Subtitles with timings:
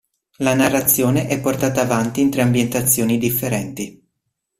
[0.37, 4.03] La narrazione è portata avanti in tre ambientazioni differenti.